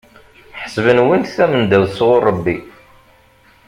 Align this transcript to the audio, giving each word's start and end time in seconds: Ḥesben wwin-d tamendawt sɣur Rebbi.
Ḥesben 0.61 0.97
wwin-d 1.03 1.27
tamendawt 1.35 1.91
sɣur 1.97 2.21
Rebbi. 2.29 2.57